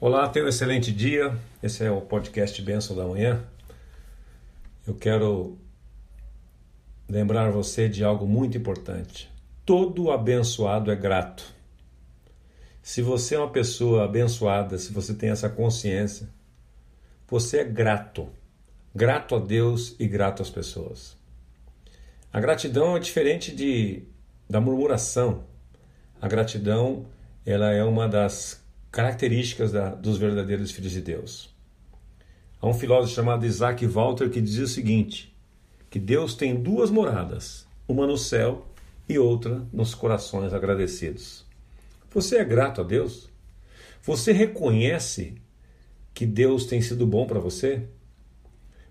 Olá, 0.00 0.28
tenha 0.28 0.44
um 0.44 0.48
excelente 0.48 0.92
dia. 0.92 1.36
Esse 1.60 1.82
é 1.82 1.90
o 1.90 2.00
podcast 2.00 2.62
Bênção 2.62 2.94
da 2.94 3.04
Manhã. 3.04 3.44
Eu 4.86 4.94
quero 4.94 5.58
lembrar 7.08 7.50
você 7.50 7.88
de 7.88 8.04
algo 8.04 8.24
muito 8.24 8.56
importante. 8.56 9.28
Todo 9.66 10.12
abençoado 10.12 10.92
é 10.92 10.94
grato. 10.94 11.52
Se 12.80 13.02
você 13.02 13.34
é 13.34 13.40
uma 13.40 13.50
pessoa 13.50 14.04
abençoada, 14.04 14.78
se 14.78 14.92
você 14.92 15.12
tem 15.12 15.30
essa 15.30 15.48
consciência, 15.48 16.28
você 17.26 17.58
é 17.58 17.64
grato. 17.64 18.28
Grato 18.94 19.34
a 19.34 19.40
Deus 19.40 19.96
e 19.98 20.06
grato 20.06 20.42
às 20.42 20.48
pessoas. 20.48 21.16
A 22.32 22.38
gratidão 22.38 22.96
é 22.96 23.00
diferente 23.00 23.50
de, 23.50 24.04
da 24.48 24.60
murmuração. 24.60 25.42
A 26.22 26.28
gratidão 26.28 27.04
ela 27.44 27.72
é 27.72 27.82
uma 27.82 28.06
das 28.06 28.62
características 28.90 29.72
da, 29.72 29.94
dos 29.94 30.18
verdadeiros 30.18 30.70
filhos 30.70 30.92
de 30.92 31.00
Deus. 31.00 31.54
Há 32.60 32.66
um 32.66 32.74
filósofo 32.74 33.14
chamado 33.14 33.46
Isaac 33.46 33.86
Walter 33.86 34.30
que 34.30 34.40
dizia 34.40 34.64
o 34.64 34.68
seguinte: 34.68 35.34
que 35.90 35.98
Deus 35.98 36.34
tem 36.34 36.54
duas 36.54 36.90
moradas, 36.90 37.66
uma 37.86 38.06
no 38.06 38.18
céu 38.18 38.66
e 39.08 39.18
outra 39.18 39.66
nos 39.72 39.94
corações 39.94 40.52
agradecidos. 40.52 41.46
Você 42.10 42.38
é 42.38 42.44
grato 42.44 42.80
a 42.80 42.84
Deus? 42.84 43.28
Você 44.02 44.32
reconhece 44.32 45.34
que 46.12 46.26
Deus 46.26 46.66
tem 46.66 46.80
sido 46.80 47.06
bom 47.06 47.26
para 47.26 47.38
você? 47.38 47.86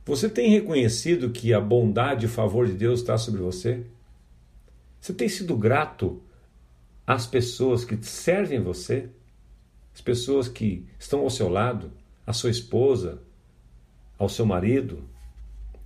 Você 0.05 0.29
tem 0.29 0.49
reconhecido 0.49 1.31
que 1.31 1.53
a 1.53 1.59
bondade 1.59 2.25
e 2.25 2.29
o 2.29 2.31
favor 2.31 2.65
de 2.65 2.73
Deus 2.73 3.01
está 3.01 3.17
sobre 3.17 3.41
você? 3.41 3.83
Você 5.01 5.13
tem 5.13 5.27
sido 5.27 5.57
grato 5.57 6.21
às 7.05 7.27
pessoas 7.27 7.83
que 7.83 7.97
servem 8.05 8.61
você? 8.61 9.09
As 9.97 10.01
pessoas 10.01 10.47
que 10.47 10.85
estão 10.99 11.21
ao 11.21 11.29
seu 11.31 11.49
lado, 11.49 11.91
a 12.23 12.31
sua 12.31 12.51
esposa, 12.51 13.19
ao 14.15 14.29
seu 14.29 14.45
marido, 14.45 15.03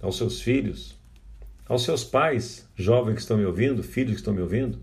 aos 0.02 0.18
seus 0.18 0.42
filhos, 0.42 1.00
aos 1.66 1.84
seus 1.84 2.04
pais, 2.04 2.68
jovens 2.76 3.16
que 3.16 3.22
estão 3.22 3.38
me 3.38 3.46
ouvindo, 3.46 3.82
filhos 3.82 4.16
que 4.16 4.20
estão 4.20 4.34
me 4.34 4.42
ouvindo. 4.42 4.80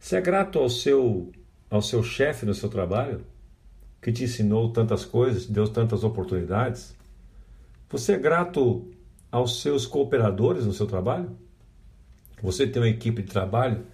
Você 0.00 0.16
é 0.16 0.20
grato 0.22 0.58
ao 0.58 0.70
seu 0.70 1.30
ao 1.68 1.82
seu 1.82 2.02
chefe 2.02 2.46
no 2.46 2.54
seu 2.54 2.70
trabalho, 2.70 3.22
que 4.00 4.10
te 4.10 4.24
ensinou 4.24 4.72
tantas 4.72 5.04
coisas, 5.04 5.44
te 5.44 5.52
deu 5.52 5.68
tantas 5.68 6.02
oportunidades? 6.02 6.96
Você 7.90 8.14
é 8.14 8.18
grato 8.18 8.90
aos 9.30 9.60
seus 9.60 9.84
cooperadores 9.84 10.64
no 10.64 10.72
seu 10.72 10.86
trabalho? 10.86 11.36
Você 12.42 12.66
tem 12.66 12.80
uma 12.80 12.88
equipe 12.88 13.20
de 13.20 13.30
trabalho? 13.30 13.84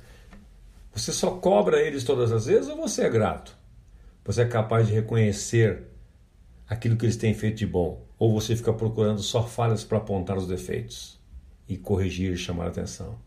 Você 0.94 1.12
só 1.12 1.32
cobra 1.32 1.82
eles 1.82 2.04
todas 2.04 2.30
as 2.30 2.46
vezes 2.46 2.68
ou 2.68 2.76
você 2.76 3.02
é 3.02 3.10
grato? 3.10 3.57
Você 4.28 4.42
é 4.42 4.44
capaz 4.44 4.86
de 4.86 4.92
reconhecer 4.92 5.84
aquilo 6.68 6.98
que 6.98 7.06
eles 7.06 7.16
têm 7.16 7.32
feito 7.32 7.56
de 7.56 7.66
bom? 7.66 8.06
Ou 8.18 8.30
você 8.30 8.54
fica 8.54 8.74
procurando 8.74 9.22
só 9.22 9.42
falhas 9.42 9.84
para 9.84 9.96
apontar 9.96 10.36
os 10.36 10.46
defeitos 10.46 11.18
e 11.66 11.78
corrigir 11.78 12.34
e 12.34 12.36
chamar 12.36 12.66
a 12.66 12.68
atenção? 12.68 13.18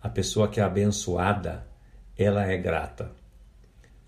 A 0.00 0.08
pessoa 0.08 0.48
que 0.48 0.58
é 0.58 0.62
abençoada, 0.62 1.68
ela 2.16 2.46
é 2.46 2.56
grata. 2.56 3.12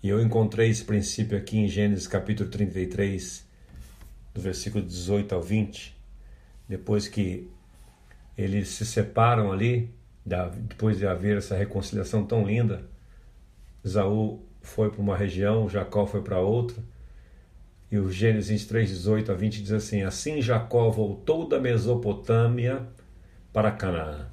E 0.01 0.09
eu 0.09 0.19
encontrei 0.19 0.67
esse 0.67 0.83
princípio 0.83 1.37
aqui 1.37 1.59
em 1.59 1.67
Gênesis 1.67 2.07
capítulo 2.07 2.49
33, 2.49 3.47
do 4.33 4.41
versículo 4.41 4.83
18 4.83 5.35
ao 5.35 5.43
20, 5.43 5.95
depois 6.67 7.07
que 7.07 7.51
eles 8.35 8.69
se 8.69 8.83
separam 8.83 9.51
ali, 9.51 9.93
depois 10.25 10.97
de 10.97 11.05
haver 11.05 11.37
essa 11.37 11.55
reconciliação 11.55 12.25
tão 12.25 12.43
linda, 12.43 12.89
Esaú 13.85 14.43
foi 14.67 14.91
para 14.91 15.01
uma 15.01 15.15
região, 15.15 15.69
Jacó 15.69 16.05
foi 16.05 16.21
para 16.21 16.39
outra. 16.39 16.83
E 17.89 17.97
o 17.97 18.11
Gênesis 18.11 18.65
3, 18.65 18.89
18 18.89 19.31
a 19.31 19.35
20 19.35 19.61
diz 19.61 19.71
assim: 19.71 20.03
Assim 20.03 20.41
Jacó 20.41 20.89
voltou 20.89 21.47
da 21.47 21.59
Mesopotâmia 21.59 22.85
para 23.53 23.71
Canaã. 23.71 24.27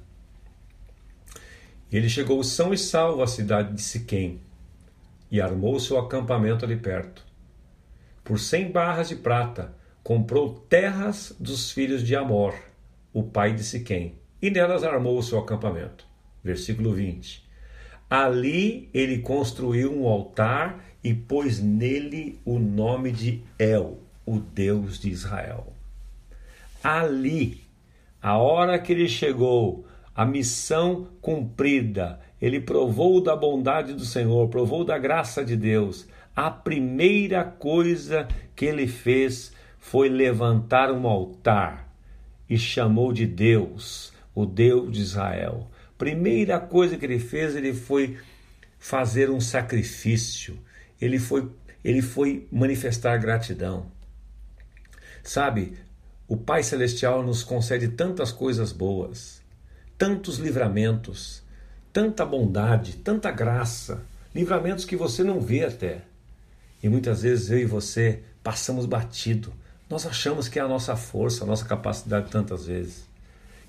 Ele 1.91 2.09
chegou 2.09 2.43
são 2.43 2.73
e 2.73 2.77
salvo 2.77 3.23
à 3.23 3.27
cidade 3.27 3.73
de 3.73 3.81
Siquém 3.81 4.41
e 5.31 5.39
armou 5.39 5.79
seu 5.79 5.97
acampamento 5.97 6.65
ali 6.65 6.75
perto. 6.75 7.23
Por 8.23 8.39
cem 8.39 8.71
barras 8.71 9.09
de 9.09 9.15
prata, 9.15 9.73
comprou 10.03 10.53
terras 10.53 11.33
dos 11.39 11.71
filhos 11.71 12.03
de 12.03 12.15
Amor, 12.15 12.53
o 13.13 13.23
pai 13.23 13.53
de 13.53 13.63
Siquém, 13.63 14.15
e 14.41 14.49
nelas 14.49 14.83
armou 14.83 15.17
o 15.17 15.23
seu 15.23 15.39
acampamento. 15.39 16.05
Versículo 16.43 16.93
20. 16.93 17.44
Ali 18.09 18.89
ele 18.93 19.19
construiu 19.19 19.91
um 19.91 20.07
altar 20.07 20.83
e 21.03 21.13
pôs 21.13 21.59
nele 21.59 22.39
o 22.45 22.59
nome 22.59 23.11
de 23.11 23.41
El, 23.57 23.99
o 24.25 24.39
Deus 24.39 24.99
de 24.99 25.09
Israel. 25.09 25.73
Ali, 26.83 27.61
a 28.21 28.37
hora 28.37 28.77
que 28.77 28.91
ele 28.91 29.07
chegou, 29.07 29.85
a 30.15 30.25
missão 30.25 31.07
cumprida, 31.19 32.19
ele 32.41 32.59
provou 32.59 33.21
da 33.21 33.35
bondade 33.35 33.93
do 33.93 34.05
Senhor, 34.05 34.47
provou 34.49 34.83
da 34.83 34.97
graça 34.97 35.43
de 35.43 35.55
Deus. 35.55 36.07
A 36.35 36.51
primeira 36.51 37.43
coisa 37.43 38.27
que 38.55 38.65
ele 38.65 38.87
fez 38.87 39.51
foi 39.79 40.09
levantar 40.09 40.91
um 40.91 41.07
altar 41.07 41.87
e 42.49 42.57
chamou 42.57 43.11
de 43.11 43.25
Deus, 43.25 44.13
o 44.33 44.45
Deus 44.45 44.91
de 44.91 45.01
Israel. 45.01 45.67
Primeira 45.97 46.59
coisa 46.59 46.97
que 46.97 47.05
ele 47.05 47.19
fez, 47.19 47.55
ele 47.55 47.73
foi 47.73 48.17
fazer 48.77 49.29
um 49.29 49.39
sacrifício. 49.39 50.59
Ele 50.99 51.19
foi, 51.19 51.49
ele 51.83 52.01
foi 52.01 52.47
manifestar 52.51 53.17
gratidão. 53.17 53.91
Sabe, 55.23 55.77
o 56.27 56.37
Pai 56.37 56.63
Celestial 56.63 57.23
nos 57.23 57.43
concede 57.43 57.87
tantas 57.87 58.31
coisas 58.31 58.71
boas, 58.71 59.41
tantos 59.97 60.37
livramentos, 60.37 61.43
tanta 61.93 62.25
bondade, 62.25 62.97
tanta 62.97 63.31
graça, 63.31 64.03
livramentos 64.33 64.85
que 64.85 64.95
você 64.95 65.23
não 65.23 65.39
vê 65.39 65.63
até. 65.63 66.01
E 66.83 66.89
muitas 66.89 67.21
vezes 67.21 67.49
eu 67.49 67.59
e 67.59 67.65
você 67.65 68.21
passamos 68.43 68.85
batido. 68.85 69.53
Nós 69.89 70.05
achamos 70.05 70.47
que 70.47 70.59
é 70.59 70.61
a 70.61 70.67
nossa 70.67 70.95
força, 70.95 71.43
a 71.43 71.47
nossa 71.47 71.65
capacidade 71.65 72.29
tantas 72.29 72.65
vezes. 72.65 73.05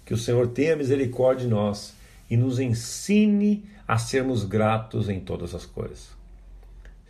Que 0.04 0.12
o 0.12 0.18
Senhor 0.18 0.48
tenha 0.48 0.76
misericórdia 0.76 1.44
de 1.44 1.50
nós 1.50 1.94
e 2.28 2.36
nos 2.36 2.58
ensine 2.58 3.64
a 3.86 3.98
sermos 3.98 4.44
gratos 4.44 5.08
em 5.08 5.20
todas 5.20 5.54
as 5.54 5.64
coisas. 5.64 6.10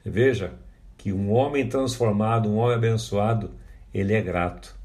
Você 0.03 0.11
veja 0.11 0.53
que 0.97 1.13
um 1.13 1.33
homem 1.33 1.69
transformado, 1.69 2.49
um 2.49 2.57
homem 2.57 2.77
abençoado, 2.77 3.53
ele 3.93 4.13
é 4.13 4.21
grato. 4.21 4.77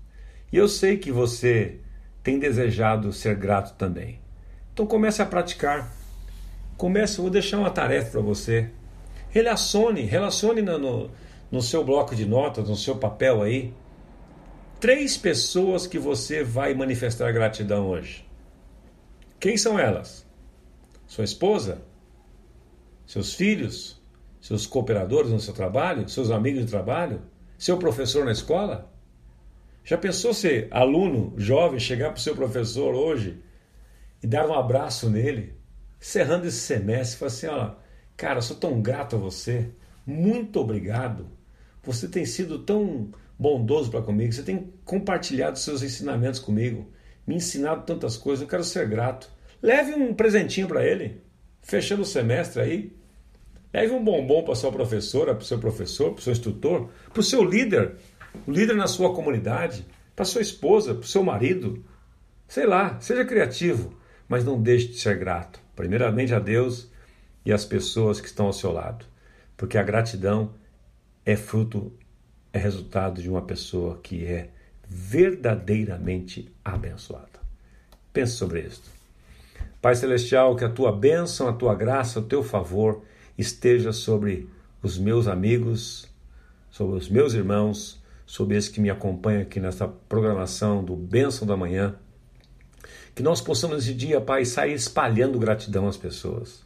E 0.51 0.57
eu 0.57 0.67
sei 0.67 0.97
que 0.97 1.11
você 1.11 1.79
tem 2.23 2.39
desejado 2.39 3.11
ser 3.11 3.35
grato 3.35 3.75
também. 3.77 4.19
Então 4.73 4.85
comece 4.85 5.21
a 5.21 5.25
praticar. 5.25 5.91
Comece, 6.77 7.19
vou 7.19 7.29
deixar 7.29 7.59
uma 7.59 7.69
tarefa 7.69 8.11
para 8.11 8.21
você. 8.21 8.69
Relacione, 9.29 10.01
relacione 10.01 10.61
no, 10.61 10.77
no, 10.77 11.11
no 11.51 11.61
seu 11.61 11.83
bloco 11.83 12.15
de 12.15 12.25
notas, 12.25 12.67
no 12.67 12.75
seu 12.75 12.95
papel 12.95 13.41
aí, 13.41 13.73
três 14.79 15.15
pessoas 15.17 15.85
que 15.85 15.99
você 15.99 16.43
vai 16.43 16.73
manifestar 16.73 17.31
gratidão 17.31 17.87
hoje. 17.87 18.25
Quem 19.41 19.57
são 19.57 19.77
elas? 19.77 20.25
Sua 21.05 21.25
esposa? 21.25 21.81
Seus 23.05 23.33
filhos? 23.33 24.01
seus 24.41 24.65
cooperadores 24.65 25.31
no 25.31 25.39
seu 25.39 25.53
trabalho, 25.53 26.09
seus 26.09 26.31
amigos 26.31 26.65
de 26.65 26.71
trabalho, 26.71 27.21
seu 27.57 27.77
professor 27.77 28.25
na 28.25 28.31
escola? 28.31 28.91
Já 29.83 29.97
pensou 29.97 30.33
ser 30.33 30.67
aluno 30.71 31.33
jovem 31.37 31.79
chegar 31.79 32.09
para 32.09 32.17
o 32.17 32.21
seu 32.21 32.35
professor 32.35 32.95
hoje 32.95 33.39
e 34.21 34.27
dar 34.27 34.49
um 34.49 34.53
abraço 34.53 35.09
nele, 35.09 35.55
encerrando 35.99 36.47
esse 36.47 36.57
semestre, 36.57 37.15
e 37.15 37.19
falar 37.19 37.27
assim: 37.27 37.47
olha, 37.47 37.75
cara, 38.17 38.41
sou 38.41 38.57
tão 38.57 38.81
grato 38.81 39.15
a 39.15 39.19
você, 39.19 39.69
muito 40.05 40.59
obrigado. 40.59 41.27
Você 41.83 42.07
tem 42.07 42.25
sido 42.25 42.59
tão 42.59 43.09
bondoso 43.37 43.89
para 43.89 44.01
comigo, 44.01 44.33
você 44.33 44.43
tem 44.43 44.71
compartilhado 44.85 45.57
seus 45.57 45.81
ensinamentos 45.81 46.39
comigo, 46.39 46.91
me 47.25 47.35
ensinado 47.35 47.85
tantas 47.85 48.17
coisas, 48.17 48.41
eu 48.41 48.47
quero 48.47 48.63
ser 48.63 48.87
grato. 48.87 49.29
Leve 49.61 49.93
um 49.93 50.13
presentinho 50.13 50.67
para 50.67 50.85
ele, 50.85 51.21
fechando 51.61 52.01
o 52.01 52.05
semestre 52.05 52.61
aí. 52.61 52.95
Leve 53.73 53.93
um 53.93 54.03
bombom 54.03 54.43
para 54.43 54.55
sua 54.55 54.71
professora, 54.71 55.33
para 55.33 55.43
o 55.43 55.45
seu 55.45 55.59
professor, 55.59 56.11
para 56.11 56.19
o 56.19 56.23
seu 56.23 56.33
instrutor, 56.33 56.89
para 57.11 57.19
o 57.19 57.23
seu 57.23 57.43
líder, 57.43 57.95
o 58.45 58.51
líder 58.51 58.75
na 58.75 58.87
sua 58.87 59.13
comunidade, 59.13 59.85
para 60.15 60.25
sua 60.25 60.41
esposa, 60.41 60.93
para 60.93 61.03
o 61.03 61.07
seu 61.07 61.23
marido. 61.23 61.83
Sei 62.47 62.65
lá, 62.65 62.99
seja 62.99 63.23
criativo, 63.23 63.97
mas 64.27 64.43
não 64.43 64.61
deixe 64.61 64.87
de 64.87 64.99
ser 64.99 65.17
grato. 65.17 65.59
Primeiramente 65.75 66.33
a 66.33 66.39
Deus 66.39 66.91
e 67.45 67.53
às 67.53 67.63
pessoas 67.63 68.19
que 68.19 68.27
estão 68.27 68.47
ao 68.47 68.53
seu 68.53 68.71
lado, 68.71 69.05
porque 69.55 69.77
a 69.77 69.83
gratidão 69.83 70.53
é 71.25 71.35
fruto, 71.35 71.93
é 72.51 72.59
resultado 72.59 73.21
de 73.21 73.29
uma 73.29 73.41
pessoa 73.41 73.99
que 74.01 74.25
é 74.25 74.49
verdadeiramente 74.93 76.53
abençoada. 76.65 77.39
Pense 78.11 78.33
sobre 78.33 78.59
isso. 78.59 78.83
Pai 79.81 79.95
Celestial, 79.95 80.53
que 80.53 80.65
a 80.65 80.69
tua 80.69 80.91
bênção, 80.91 81.47
a 81.47 81.53
tua 81.53 81.73
graça, 81.73 82.19
o 82.19 82.23
teu 82.23 82.43
favor 82.43 83.01
esteja 83.37 83.93
sobre 83.93 84.49
os 84.83 84.97
meus 84.97 85.29
amigos, 85.29 86.09
sobre 86.69 86.97
os 86.97 87.07
meus 87.07 87.33
irmãos, 87.33 88.03
sobre 88.25 88.57
esse 88.57 88.69
que 88.69 88.81
me 88.81 88.89
acompanha 88.89 89.43
aqui 89.43 89.61
nessa 89.61 89.87
programação 89.87 90.83
do 90.83 90.93
Bênção 90.93 91.47
da 91.47 91.55
Manhã. 91.55 91.95
Que 93.15 93.23
nós 93.23 93.39
possamos 93.39 93.77
nesse 93.77 93.93
dia, 93.93 94.19
Pai, 94.19 94.43
sair 94.43 94.73
espalhando 94.73 95.39
gratidão 95.39 95.87
às 95.87 95.95
pessoas. 95.95 96.65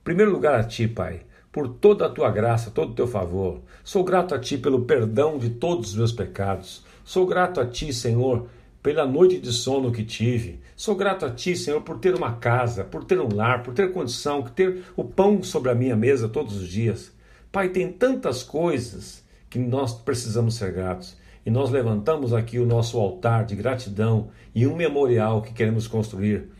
Em 0.00 0.04
primeiro 0.04 0.30
lugar 0.30 0.60
a 0.60 0.64
Ti, 0.64 0.86
Pai, 0.86 1.22
por 1.50 1.66
toda 1.66 2.04
a 2.04 2.10
Tua 2.10 2.30
graça, 2.30 2.70
todo 2.70 2.90
o 2.92 2.94
Teu 2.94 3.06
favor. 3.06 3.62
Sou 3.82 4.04
grato 4.04 4.34
a 4.34 4.38
Ti 4.38 4.58
pelo 4.58 4.84
perdão 4.84 5.38
de 5.38 5.48
todos 5.48 5.90
os 5.90 5.96
meus 5.96 6.12
pecados. 6.12 6.86
Sou 7.08 7.24
grato 7.24 7.58
a 7.58 7.64
Ti, 7.64 7.90
Senhor, 7.90 8.50
pela 8.82 9.06
noite 9.06 9.40
de 9.40 9.50
sono 9.50 9.90
que 9.90 10.04
tive. 10.04 10.60
Sou 10.76 10.94
grato 10.94 11.24
a 11.24 11.30
Ti, 11.30 11.56
Senhor, 11.56 11.80
por 11.80 11.98
ter 11.98 12.14
uma 12.14 12.34
casa, 12.34 12.84
por 12.84 13.02
ter 13.02 13.18
um 13.18 13.34
lar, 13.34 13.62
por 13.62 13.72
ter 13.72 13.90
condição, 13.94 14.42
por 14.42 14.50
ter 14.50 14.84
o 14.94 15.02
pão 15.02 15.42
sobre 15.42 15.70
a 15.70 15.74
minha 15.74 15.96
mesa 15.96 16.28
todos 16.28 16.56
os 16.56 16.68
dias. 16.68 17.10
Pai, 17.50 17.70
tem 17.70 17.90
tantas 17.90 18.42
coisas 18.42 19.24
que 19.48 19.58
nós 19.58 19.94
precisamos 19.94 20.56
ser 20.56 20.70
gratos. 20.70 21.16
E 21.46 21.50
nós 21.50 21.70
levantamos 21.70 22.34
aqui 22.34 22.58
o 22.58 22.66
nosso 22.66 22.98
altar 22.98 23.46
de 23.46 23.56
gratidão 23.56 24.28
e 24.54 24.66
um 24.66 24.76
memorial 24.76 25.40
que 25.40 25.54
queremos 25.54 25.88
construir 25.88 26.50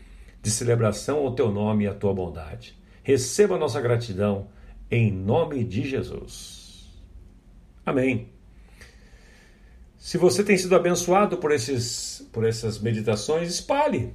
de 0.41 0.49
celebração 0.49 1.19
ao 1.19 1.35
Teu 1.35 1.51
nome 1.51 1.83
e 1.83 1.87
à 1.87 1.93
Tua 1.93 2.11
bondade. 2.11 2.75
Receba 3.03 3.53
a 3.53 3.59
nossa 3.59 3.79
gratidão 3.79 4.47
em 4.89 5.11
nome 5.11 5.63
de 5.63 5.87
Jesus. 5.87 6.89
Amém. 7.85 8.38
Se 9.99 10.17
você 10.17 10.45
tem 10.45 10.57
sido 10.57 10.73
abençoado 10.77 11.35
por, 11.37 11.51
esses, 11.51 12.25
por 12.31 12.45
essas 12.45 12.79
meditações, 12.79 13.49
espalhe. 13.49 14.13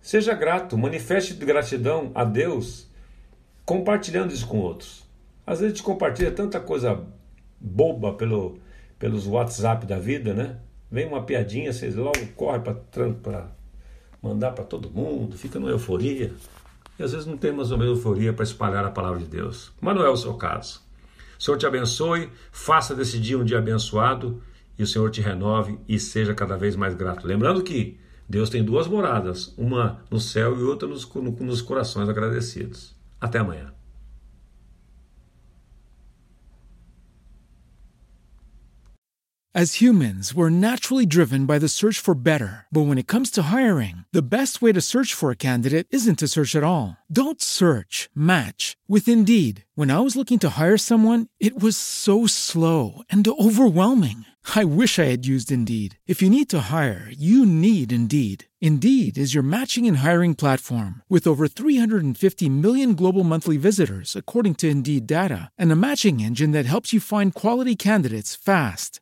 Seja 0.00 0.34
grato, 0.34 0.76
manifeste 0.76 1.32
gratidão 1.34 2.10
a 2.12 2.24
Deus 2.24 2.88
compartilhando 3.64 4.34
isso 4.34 4.48
com 4.48 4.58
outros. 4.58 5.04
Às 5.46 5.60
vezes 5.60 5.72
a 5.72 5.76
gente 5.76 5.84
compartilha 5.84 6.32
tanta 6.32 6.58
coisa 6.58 7.06
boba 7.60 8.14
pelo, 8.14 8.58
pelos 8.98 9.28
WhatsApp 9.28 9.86
da 9.86 9.96
vida, 9.96 10.34
né? 10.34 10.58
Vem 10.90 11.06
uma 11.06 11.22
piadinha, 11.22 11.72
vocês 11.72 11.94
logo 11.94 12.18
correm 12.34 12.60
para 13.22 13.46
mandar 14.20 14.50
para 14.50 14.64
todo 14.64 14.90
mundo, 14.90 15.38
fica 15.38 15.60
numa 15.60 15.70
euforia. 15.70 16.32
E 16.98 17.02
às 17.02 17.12
vezes 17.12 17.26
não 17.26 17.36
tem 17.36 17.52
mais 17.52 17.70
uma 17.70 17.84
euforia 17.84 18.32
para 18.32 18.42
espalhar 18.42 18.84
a 18.84 18.90
palavra 18.90 19.20
de 19.20 19.26
Deus. 19.26 19.72
Mas 19.80 19.94
não 19.94 20.04
é 20.04 20.10
o 20.10 20.16
seu 20.16 20.34
caso. 20.34 20.82
O 21.38 21.42
Senhor 21.42 21.56
te 21.56 21.66
abençoe, 21.66 22.28
faça 22.50 22.92
desse 22.92 23.20
dia 23.20 23.38
um 23.38 23.44
dia 23.44 23.58
abençoado 23.58 24.42
e 24.78 24.82
o 24.82 24.86
Senhor 24.86 25.10
te 25.10 25.20
renove 25.20 25.78
e 25.88 25.98
seja 25.98 26.34
cada 26.34 26.56
vez 26.56 26.76
mais 26.76 26.94
grato. 26.94 27.26
Lembrando 27.26 27.62
que 27.62 27.98
Deus 28.28 28.48
tem 28.48 28.64
duas 28.64 28.86
moradas, 28.86 29.52
uma 29.58 30.02
no 30.10 30.18
céu 30.18 30.58
e 30.58 30.62
outra 30.62 30.88
nos, 30.88 31.08
nos 31.40 31.60
corações 31.60 32.08
agradecidos. 32.08 32.94
Até 33.20 33.38
amanhã. 33.38 33.72
As 39.54 39.82
humans, 39.82 40.32
we're 40.34 40.48
naturally 40.48 41.04
driven 41.04 41.44
by 41.44 41.58
the 41.58 41.68
search 41.68 42.00
for 42.00 42.14
better. 42.14 42.64
But 42.72 42.86
when 42.86 42.96
it 42.96 43.06
comes 43.06 43.30
to 43.32 43.52
hiring, 43.52 44.06
the 44.10 44.22
best 44.22 44.62
way 44.62 44.72
to 44.72 44.80
search 44.80 45.12
for 45.12 45.30
a 45.30 45.36
candidate 45.36 45.86
isn't 45.90 46.20
to 46.20 46.28
search 46.28 46.56
at 46.56 46.64
all. 46.64 46.96
Don't 47.12 47.42
search, 47.42 48.08
match 48.14 48.78
with 48.88 49.08
Indeed. 49.08 49.66
When 49.74 49.90
I 49.90 50.00
was 50.00 50.16
looking 50.16 50.38
to 50.38 50.58
hire 50.58 50.78
someone, 50.78 51.26
it 51.38 51.62
was 51.62 51.76
so 51.76 52.26
slow 52.26 53.02
and 53.10 53.28
overwhelming. 53.28 54.24
I 54.56 54.64
wish 54.64 54.98
I 54.98 55.04
had 55.04 55.26
used 55.26 55.52
Indeed. 55.52 55.98
If 56.06 56.22
you 56.22 56.30
need 56.30 56.48
to 56.48 56.68
hire, 56.70 57.06
you 57.12 57.44
need 57.44 57.92
Indeed. 57.92 58.46
Indeed 58.62 59.18
is 59.18 59.34
your 59.34 59.44
matching 59.44 59.84
and 59.86 59.98
hiring 59.98 60.34
platform 60.34 61.02
with 61.10 61.26
over 61.26 61.46
350 61.46 62.48
million 62.48 62.94
global 62.94 63.22
monthly 63.22 63.58
visitors, 63.58 64.16
according 64.16 64.54
to 64.54 64.70
Indeed 64.70 65.06
data, 65.06 65.50
and 65.58 65.70
a 65.70 65.76
matching 65.76 66.20
engine 66.20 66.52
that 66.52 66.64
helps 66.64 66.94
you 66.94 67.00
find 67.00 67.34
quality 67.34 67.76
candidates 67.76 68.34
fast. 68.34 69.01